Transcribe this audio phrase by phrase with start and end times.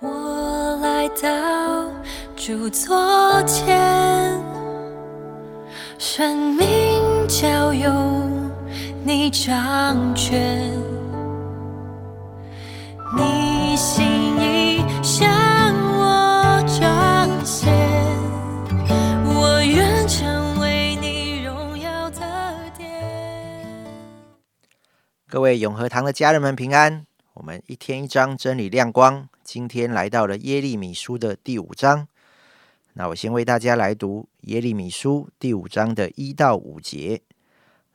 [0.00, 1.84] 我来到
[2.34, 4.40] 主座前，
[5.98, 6.66] 生命
[7.28, 7.90] 交由
[9.04, 10.72] 你掌权，
[13.16, 14.04] 你心
[14.40, 15.30] 意向
[15.94, 17.72] 我彰显，
[19.24, 22.20] 我愿成为你荣耀的
[22.76, 22.88] 殿。
[25.28, 27.06] 各位永和堂的家人们平安。
[27.42, 32.06] 我们一天一章真理亮光，今天来到了耶利米书的第五章。
[32.92, 37.20] 那我先为大家来读耶利米书第五章的一到五节。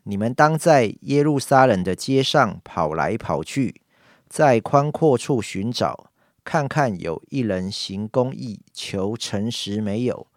[0.03, 3.79] 你们当在耶路撒冷的街上跑来跑去，
[4.27, 6.11] 在宽阔处寻找，
[6.43, 10.27] 看看有一人行公义、求诚实没有？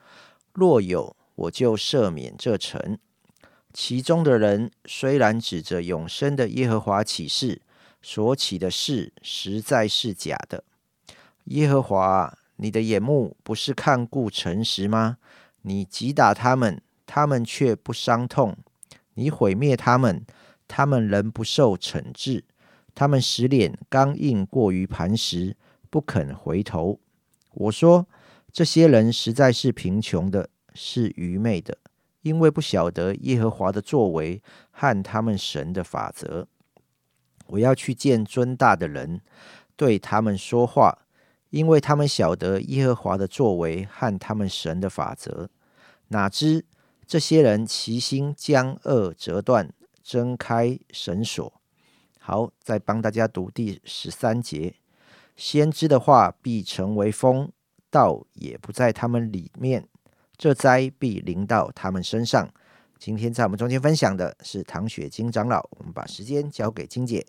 [0.52, 2.96] 若有，我就赦免这城。
[3.72, 7.60] 其中的人虽然指着永生的耶和华起誓，
[8.02, 10.64] 所起的事实在是假的。
[11.44, 15.18] 耶和华，你的眼目不是看顾诚实吗？
[15.62, 18.54] 你击打他们，他们却不伤痛；
[19.14, 20.24] 你毁灭他们，
[20.68, 22.44] 他们仍不受惩治。
[22.94, 25.56] 他们使脸刚硬，过于磐石，
[25.88, 26.98] 不肯回头。
[27.52, 28.06] 我说，
[28.52, 31.78] 这些人实在是贫穷的，是愚昧的，
[32.22, 36.46] 因为不晓得耶和华的作为和他们神的法则。
[37.50, 39.20] 我要去见尊大的人，
[39.76, 40.98] 对他们说话，
[41.50, 45.50] 因为他们晓得耶和华的作为和他们神的法则。
[46.08, 46.64] 哪知
[47.06, 51.52] 这些人齐心将恶折断，挣开绳索。
[52.18, 54.74] 好，再帮大家读第十三节：
[55.36, 57.50] 先知的话必成为风，
[57.90, 59.88] 道也不在他们里面。
[60.36, 62.48] 这灾必临到他们身上。
[62.98, 67.26] 今天在我们中间分享的是唐雪晶长老，我们把时间交给金姐。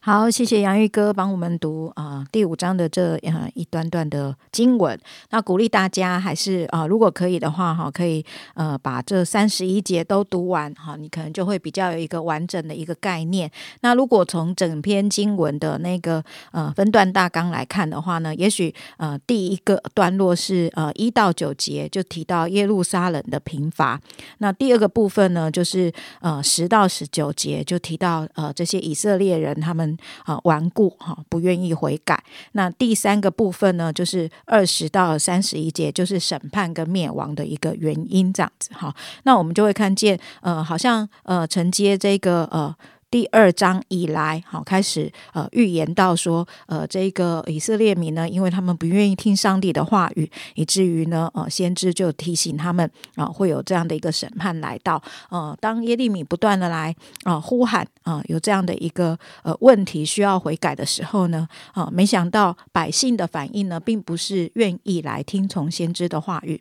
[0.00, 4.98] 好，谢谢杨玉哥帮我们读啊第五章的这呃一段段的经文。
[5.30, 8.24] 那鼓励大家还是啊，如果可以的话哈，可以
[8.54, 13.50] 呃把这三十一节都读完哈，你可能就会比较有一个完整的一个概念。
[13.80, 24.00] 那如果从整篇经文的那个呃分段大纲来看的话呢，也许呃第一个段落是呃一到九节就提到耶路撒冷的贫乏，
[24.38, 29.73] 那第二个部分呢就是呃十到十九节就提到呃这些以色列人他。
[29.74, 32.22] 们啊顽固哈，不愿意悔改。
[32.52, 38.94] 那第三个部分呢，就是二十到三十一节，就是审判跟灭亡的一个原因，这样子哈。
[39.24, 42.74] 那我们就会看见，呃，好像呃承接这个呃。
[43.14, 55.00] 第二章以来，好开始呃预言到说，呃这个以色列民呢，因为他们不愿意听上帝的话语，以至于呢，呃先知就提醒他们啊，会有这样的一个审判来到。
[55.30, 56.92] 呃，当耶利米不断的来
[57.22, 66.60] 啊呼喊啊，有这样的一个呃问题需要悔改的时候呢，啊没想到百姓的反应呢，并不是愿意来听从先知的话语，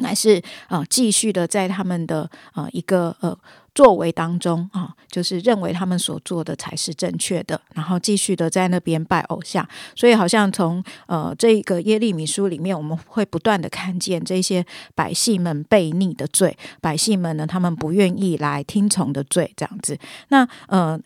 [0.00, 3.36] 乃是啊继续的在他们的啊一个呃。
[3.74, 9.64] 作为当中啊，就是认为他们所做的才是正确的，然后继续的在那边拜偶像，
[9.94, 14.66] 所以好像从呃这个耶利米书里面，我们会不断的看见这些
[14.96, 19.96] 百姓们悖逆的罪，百姓们呢，他们不愿意来听从的罪，这样子。
[20.30, 20.98] 那呃。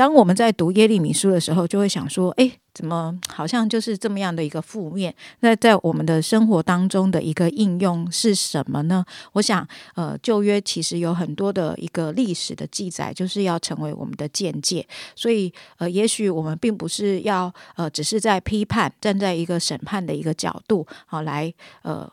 [0.00, 5.14] 当我们在读耶利米书的时候，就会想说：哎，怎么好像就是这么样的一个负面？
[5.40, 9.04] 那在我们的生活当中的一个应用是什么呢？
[9.32, 14.88] 我想，呃，旧约其实有很多的一个历史的记载，就是要成为我们的见解。
[15.14, 22.10] 所以，呃，也许我们并不是要呃，只是在批判，站在一个审判的一个角度，好来呃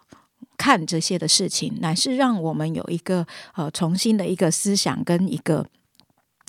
[0.58, 3.25] 看这些的事情，乃是让我们有一个
[3.56, 5.66] 呃重新的一个思想跟一个。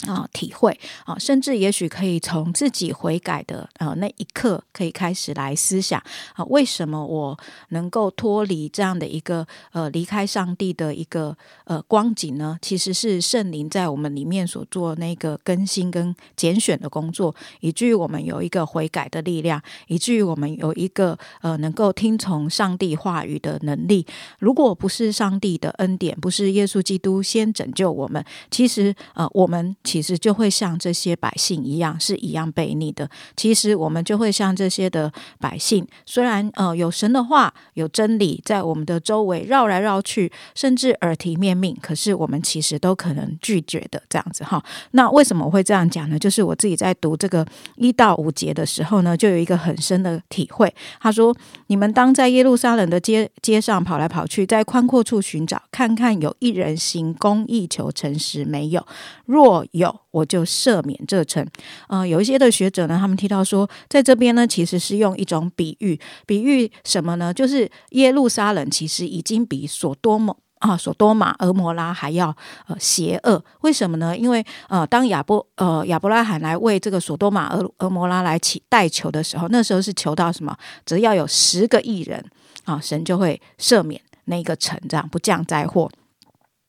[0.06, 6.00] 啊，体会啊，甚至也许可以从自己悔改的呃那一刻，可以开始来思想
[6.34, 7.36] 啊，为什么我
[7.70, 12.56] 能够脱离这样的一个呃离开上帝的一个呃光景呢？
[12.62, 24.06] 其实是圣灵在我们里面所做那个更新跟拣选的工作，以至于我们有一个悔改的力量，以至于我们有一个呃能够听从上帝话语的能力。
[24.38, 29.74] 如果不是上帝的恩典，不是耶稣基督先拯救我们，其实呃我们。
[29.88, 33.08] 其实就会像这些百姓一样，是一样悖逆的。
[33.34, 44.62] 其实我们就会像这些的百姓，虽然呃有神的话、有真理在我们的周围绕来绕去，甚至耳提面命，可是我们其实都可能拒绝的这样子哈。
[44.90, 46.18] 那为什么我会这样讲呢？
[46.18, 47.46] 就是我自己在读这个
[47.76, 50.70] 一到五节的时候呢，就有一个很深的体会。
[51.00, 51.34] 他说
[51.68, 58.86] ：“你们当在耶路撒冷的街街上跑来跑去，在宽阔处寻找，看看有一人行公义、求诚实没有？
[59.24, 61.46] 若，有我就赦免这城。
[61.88, 67.32] 呃，有一些的学者呢，他们提到说，在这边呢，其实是用一种比喻，比喻什么呢？
[67.32, 72.36] 就是耶路撒冷其实已经比所多玛啊，所多玛、俄摩拉还要
[72.66, 73.42] 呃邪恶。
[73.60, 74.16] 为什么呢？
[74.16, 80.56] 因为呃，当亚伯呃亚伯拉罕来为这个所多玛、俄俄摩拉来祈代求的时候，那时候是求到什么？
[80.84, 82.24] 只要有十个艺人
[82.64, 85.88] 啊，神就会赦免那个城，这样不降灾祸。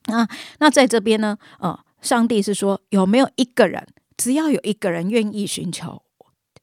[0.06, 0.28] 那
[0.60, 3.86] 那在这边呢，呃，上帝是说有没有一个人，
[4.18, 6.02] 只要有一个人愿意寻求，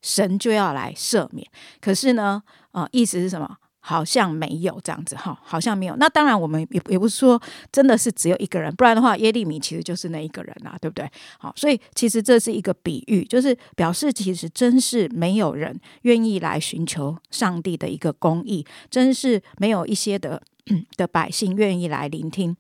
[0.03, 1.47] 神就要来赦免。
[1.81, 2.43] 可是呢，
[2.73, 3.57] 呃，意思是什么？
[3.79, 5.95] 好像没有这样子哈，好像没有。
[5.95, 7.41] 那当然，我们也也不是说
[7.71, 11.09] 真的是只有一个人，不然的话，耶利米其实就是那一个人啊，对不对？
[11.39, 20.43] 好，所以其实这是一个比喻，就是表示其实真是没有人愿意来寻求上帝的一个公义，真是没有一些的
[20.99, 22.57] 的百姓愿意来聆听。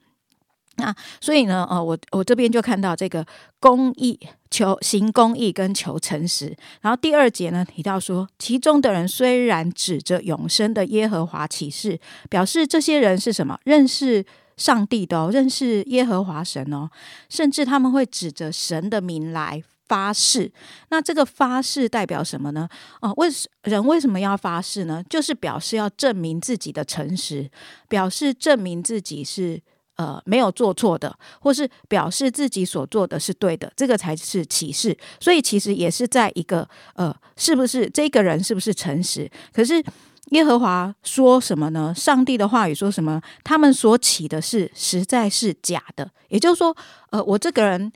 [0.79, 3.25] 那所以呢，呃，我我这边就看到这个
[3.59, 4.19] 公义
[4.51, 6.55] 求行公义跟求诚实。
[6.83, 13.59] 然后第二节呢提到说，其中的人虽然指着永生的耶和华起誓，表示这些人是什么？
[13.65, 14.23] 认识
[14.59, 16.91] 上帝的哦，认识耶和华神哦，
[17.31, 20.53] 甚至他们会指着神的名来发誓。
[20.91, 22.69] 那这个发誓代表什么呢？
[23.01, 23.29] 哦，为
[23.63, 25.03] 人为什么要发誓呢？
[25.09, 27.51] 就是表示要证明自己的诚实，
[27.89, 29.63] 表示证明自己是。
[29.97, 34.97] 呃，没有做错的，或是表示自己所做的是对的，这个才是启示。
[35.21, 39.31] 所以其实也是在一个呃，是不是这个人是不是诚实？
[39.53, 39.83] 可是
[40.31, 41.95] 耶和华说什么呢？
[41.95, 43.21] 上帝的话语说什么？
[43.43, 46.11] 他们所起的是实在是假的。
[46.29, 46.77] 也就是说，
[47.11, 47.93] 呃，我这个人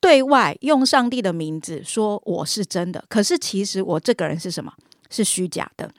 [0.00, 4.72] 对外用上帝的名字说我是真的，可是其实我这个人是什么？
[5.10, 5.90] 是虚假的。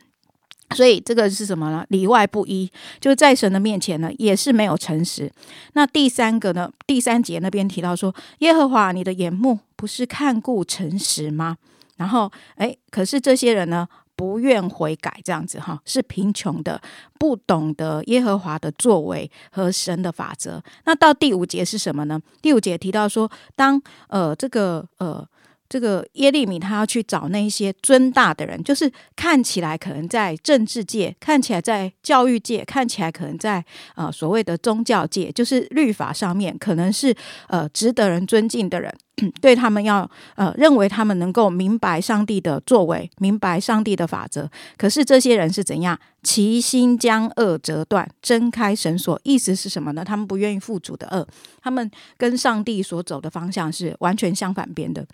[0.73, 1.85] 所以这个是什么呢？
[1.89, 5.31] 里外不一，就是在神的面前呢，也是没有诚实。
[5.73, 6.71] 那第三个呢？
[6.85, 11.57] 第三节那边提到说，耶和华你的眼目不是看顾诚实吗？
[11.97, 16.81] 然后，哎，可是这些人呢，不愿悔改，这样子哈，是贫穷的，
[17.17, 20.61] 不懂得耶和华的作为和神的法则。
[20.85, 22.19] 那到第五节是什么呢？
[22.41, 25.27] 第五节提到说，当呃这个呃。
[25.69, 33.63] 这个耶利米他要去找那些尊大的人，就是看起来可能在政治界，看起来在教育界，看起来可能在
[33.95, 37.15] 呃所谓的宗教界，就是律法上面可能是
[37.47, 38.93] 呃值得人尊敬的人，
[39.41, 44.47] 对他们要呃认为他们能够明白上帝的作为，明白上帝的法则。
[44.77, 45.99] 可是这些人是怎样？
[46.21, 50.05] 齐心将恶折断，睁开绳索，意思是什么呢？
[50.05, 51.27] 他们不愿意负主的恶，
[51.61, 55.05] 他们跟上帝所走的方向是完全相反边的。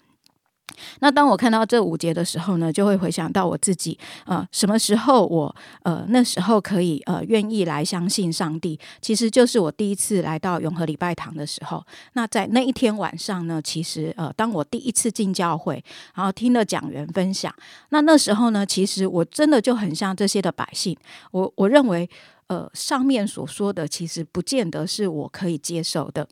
[1.00, 11.86] 那当我看到这五节的时候呢，就会回想到我自己，呃，什么时候我呃那时候可以呃愿意来相信上帝，其实就是我第一次来到永和礼拜堂的时候。
[12.14, 15.84] 那在那一天晚上呢，其实呃，当我第一次进教会，
[16.16, 17.54] 然后听了讲员分享，
[17.90, 20.98] 那那时候呢，其实我真的就很像这些的百姓，
[21.32, 22.10] 我我认为
[22.48, 26.28] 呃上面所说的其实不见得是我可以接受的。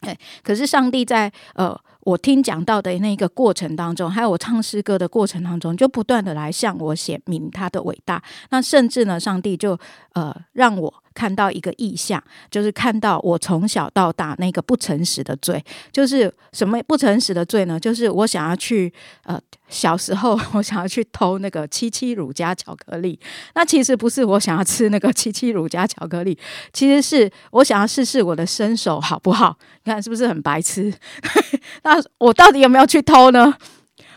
[0.00, 8.22] 哎，可是上帝在呃，我听讲到的那个过程当中，还有我唱诗歌的过程当中，就不断的来向我显明他的伟大。
[8.50, 9.78] 那甚至呢，上帝就
[10.14, 10.92] 呃让我。
[11.20, 15.62] 看到一个意象，就是看到我从小到大那个不诚实的罪，
[15.92, 17.78] 就是什么不诚实的罪呢？
[17.78, 18.90] 就是我想要去
[19.24, 19.38] 呃，
[19.68, 23.20] 小时候 我想要去偷那个七七乳加巧克力，
[23.54, 26.38] 那其实不是我想要吃那个七七乳加巧克力，
[26.72, 29.58] 其实是我想要试试我的身手好不好？
[29.84, 30.90] 你看是不是很白痴？
[31.84, 33.54] 那我到底有没有去偷呢？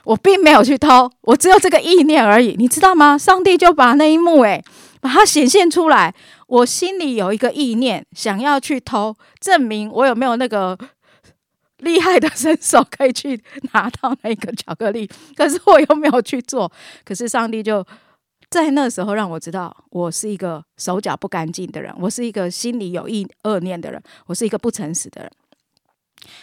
[0.06, 3.18] 我并没有去偷，我只有这个意念而已，你知道吗？
[3.18, 4.64] 上帝就把那一幕诶，
[5.02, 6.14] 把它显现出来。
[6.54, 10.78] 我心里有一个意念，想要去偷，证明我有没有那个
[11.78, 15.10] 厉害的身手，可以去拿到那个巧克力。
[15.36, 16.72] 可是我又没有去做。
[17.04, 17.84] 可是上帝就
[18.52, 25.32] 在那时候让我知道，我是一个手脚不干净的人，我是一个心里有意恶念的人，我是一个不诚实的人。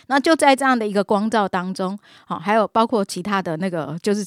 [0.08, 4.26] 那就在这样的一个光照当中，好，还有包括其他的那个，就是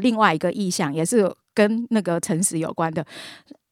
[0.00, 3.04] 另外一个意象，也是跟那个诚实有关的。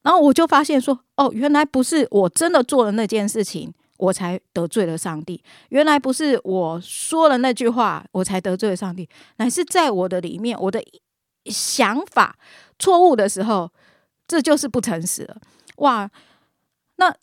[0.02, 5.42] 然后我就发现说，哦，原来不是我真的做了那件事情，我才得罪了上帝。
[5.68, 10.82] 原来不是我说了那句话，我才得罪了上帝，乃是在我的里面，我的
[11.46, 12.36] 想法
[12.78, 13.70] 错误的时候，
[14.26, 15.36] 这就是不诚实了。
[15.76, 16.10] 哇，
[16.96, 17.14] 那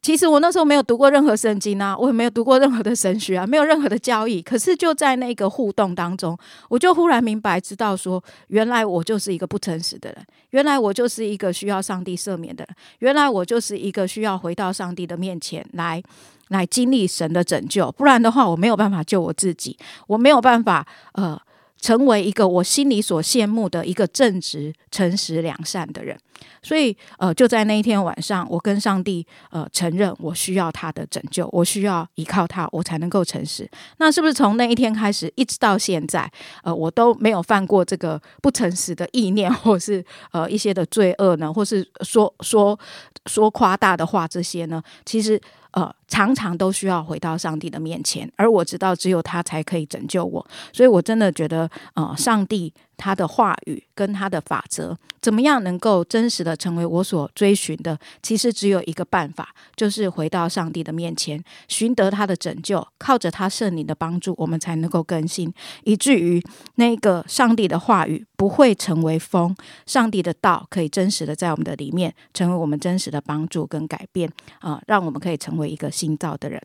[0.00, 4.40] 其实我那时候没有读过任何圣经啊，我也没有读过任何的神学啊，没有任何的教义。
[4.40, 16.02] 可是就在那个互动当中，我就忽然明白，知道说，原来我就是一个不诚实的人，原来我就是一个需要上帝赦免的人，原来我就是一个需要回到上帝的面前来，
[16.48, 17.90] 来经历神的拯救。
[17.92, 21.40] 不然的话，我没有办法救我自己，我没有办法呃。
[21.82, 26.16] 成为一个我心里所羡慕的一个正直、诚实、良善的人，
[26.62, 33.68] 所以呃，就在那一天晚上，我跟上帝呃承认，我需要他的拯救，我需要依靠他，我才能够诚实。
[33.98, 36.30] 那是不是从那一天开始，一直到现在，
[36.62, 41.52] 呃，我都没有犯过这个不诚实的意念，或是呃一些的罪恶呢？
[41.52, 42.78] 或是说说
[43.26, 44.80] 说夸大的话这些呢？
[45.04, 45.40] 其实。
[45.72, 52.72] 呃，常常都需要回到上帝的面前，而我知道只有他才可以拯救我，所以我真的觉得，呃，上帝。
[53.02, 57.98] 他的话语跟他的法则，怎么样能够真实的成为我所追寻的？
[58.22, 66.40] 其实只有一个办法，就是回到上帝的面前，寻得他的拯救，靠着他圣灵的帮助，我们才能够更新，以至于
[66.76, 74.30] 那个上帝的话语不会成为风，上帝的道可以真实的在我们的里面，成为我们真实的帮助跟改变
[74.60, 76.62] 啊，让我们可以成为一个新造的人。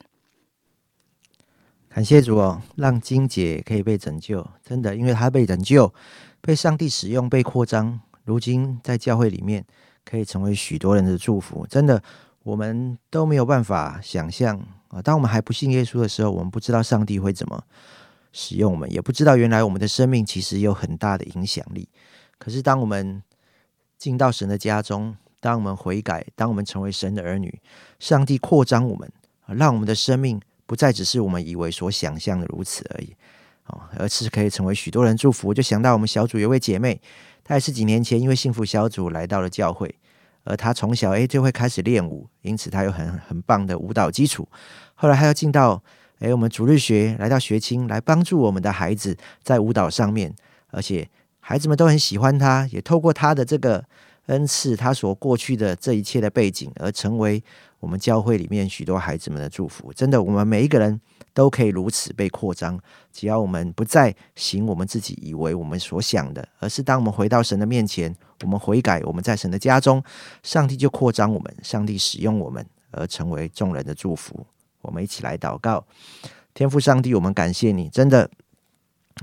[1.90, 5.92] 感谢主哦，让金姐可以被拯救，真的，因为她被拯救。
[6.42, 9.66] 被上帝使用、被扩张，如今在教会里面
[10.06, 11.66] 可以成为许多人的祝福。
[11.68, 12.02] 真的，
[12.44, 15.02] 我们都没有办法想象啊！
[15.02, 17.62] 当我们还不信耶稣的时候，我们不知道上帝会怎么
[18.32, 21.90] 使用我们，也不知道原来我们的生命其实有很大的影响力。
[22.38, 23.22] 可是，当我们
[23.98, 27.60] 进到神的家中，当我们悔改，当我们成为神的儿女，
[28.00, 29.12] 上帝扩张我们，
[29.48, 33.16] 让我们的生命不再只是我们以为所想象的如此而已。
[33.68, 35.48] 哦，而是可以成为许多人祝福。
[35.48, 37.00] 我就想到我们小组有位姐妹，
[37.44, 39.94] 她也是几年前因为幸福小组来到了教会，
[40.44, 44.48] 而她从小诶就会开始练舞，因此她有很很棒的舞蹈基础。
[44.96, 45.82] 后来她又进到
[46.20, 50.34] 诶我们主日学来到学青来帮助我们的孩子在舞蹈上面，
[50.72, 51.08] 而且
[51.40, 53.84] 孩子们都很喜欢她，也透过她的这个
[54.28, 57.44] 恩赐，她所过去的这一切的背景，而成为
[57.80, 59.92] 我们教会里面许多孩子们的祝福。
[59.94, 61.00] 真的，我们每一个人。
[61.34, 62.80] 都可以如此被扩张，
[63.14, 70.04] 只要我们不再行我们自己以为我们所想的，而是当我们回到神的面前，我们悔改，我们在神的家中，
[70.42, 74.48] 上帝就扩张我们，上帝使用我们，而成为众人的祝福。
[74.82, 75.86] 我们一起来祷告，
[76.56, 78.32] 天父上帝，我们感谢你，真的。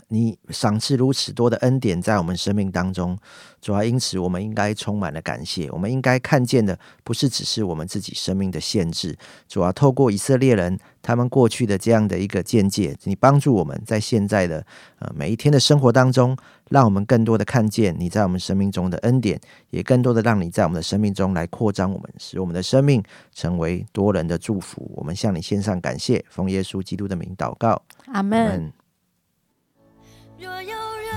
[0.09, 3.19] 你赏赐如此多的恩典在我们生命当中，
[3.61, 5.71] 主要因此我们应该充满了感谢。
[5.71, 9.17] 我们应该看见的不是只是我们自己生命的限制，
[9.49, 14.65] 主要透过以色列人他们过去的这样的一个见解，你帮助我们在现在的
[14.99, 16.37] 呃每一天的生活当中，
[16.71, 23.03] 让我们更多的看见你在我们生命中的恩典，也更多的让你在我们的生命中来扩张我们，使我们的生命
[23.35, 24.91] 成为多人的祝福。
[24.95, 28.73] 我们向你献上感谢，奉耶稣基督的名祷告，阿门。
[30.37, 31.15] 若有人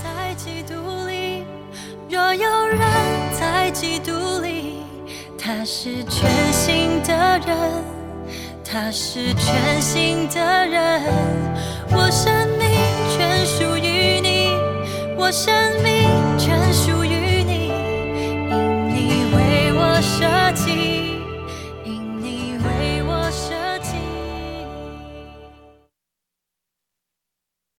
[0.00, 0.74] 在基督
[1.08, 1.44] 里，
[2.08, 2.78] 若有人
[3.32, 4.84] 在基督里，
[5.36, 7.12] 他是全新的
[7.46, 7.84] 人，
[8.64, 11.02] 他是全新的人。
[11.90, 12.68] 我生命
[13.10, 14.50] 全属于你，
[15.16, 16.08] 我生命
[16.38, 16.99] 全属。